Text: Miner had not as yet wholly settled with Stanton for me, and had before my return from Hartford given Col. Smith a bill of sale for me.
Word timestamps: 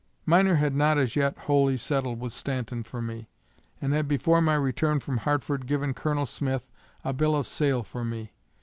Miner 0.25 0.55
had 0.55 0.73
not 0.73 0.97
as 0.97 1.15
yet 1.15 1.37
wholly 1.37 1.77
settled 1.77 2.19
with 2.19 2.33
Stanton 2.33 2.81
for 2.81 3.03
me, 3.03 3.29
and 3.79 3.93
had 3.93 4.07
before 4.07 4.41
my 4.41 4.55
return 4.55 4.99
from 4.99 5.17
Hartford 5.17 5.67
given 5.67 5.93
Col. 5.93 6.25
Smith 6.25 6.71
a 7.03 7.13
bill 7.13 7.35
of 7.35 7.45
sale 7.45 7.83
for 7.83 8.03
me. 8.03 8.31